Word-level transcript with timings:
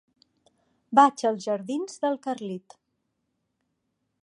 Vaig 0.99 1.25
als 1.31 1.43
jardins 1.49 2.01
del 2.05 2.19
Carlit. 2.25 2.79